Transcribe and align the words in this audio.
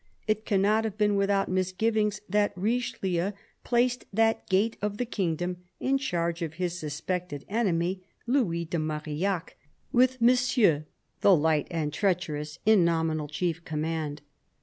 It 0.25 0.47
cannot 0.47 0.83
have 0.83 0.97
been 0.97 1.15
without 1.15 1.47
misgivings 1.47 2.21
that 2.27 2.53
Richelieu 2.55 3.33
placed 3.63 4.05
that 4.11 4.49
gate 4.49 4.75
of 4.81 4.97
the 4.97 5.05
kingdom 5.05 5.57
in 5.79 5.99
charge 5.99 6.41
of 6.41 6.55
his 6.55 6.75
suspected 6.79 7.45
enemy 7.47 8.01
Louis 8.25 8.65
de 8.65 8.79
Marillac, 8.79 9.57
with 9.91 10.19
Monsieur, 10.19 10.85
the 11.19 11.35
light 11.35 11.67
and 11.69 11.93
treacherous, 11.93 12.57
in 12.65 12.83
nominal 12.83 13.27
chief 13.27 13.63
command. 13.63 14.23